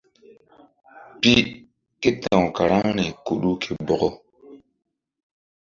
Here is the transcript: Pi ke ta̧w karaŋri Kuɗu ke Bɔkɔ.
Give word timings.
Pi 1.19 1.33
ke 2.01 2.09
ta̧w 2.21 2.43
karaŋri 2.55 3.05
Kuɗu 3.25 3.51
ke 3.61 3.69
Bɔkɔ. 3.87 4.09